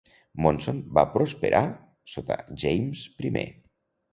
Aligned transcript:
Monson 0.45 0.79
va 0.99 1.03
prosperar 1.17 1.61
sota 2.15 2.39
James 2.65 3.05
I. 3.31 3.35